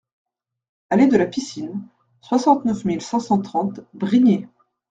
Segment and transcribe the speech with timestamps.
[0.89, 1.79] Allée de la Piscine,
[2.21, 4.47] soixante-neuf mille cinq cent trente Brignais